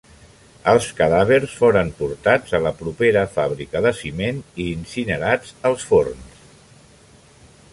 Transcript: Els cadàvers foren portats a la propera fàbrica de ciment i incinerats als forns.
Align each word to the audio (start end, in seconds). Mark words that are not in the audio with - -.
Els 0.69 0.85
cadàvers 0.99 1.51
foren 1.57 1.91
portats 1.99 2.55
a 2.59 2.61
la 2.67 2.71
propera 2.79 3.23
fàbrica 3.35 3.83
de 3.87 3.91
ciment 3.99 4.41
i 4.65 4.67
incinerats 4.79 5.53
als 5.71 5.85
forns. 5.91 6.41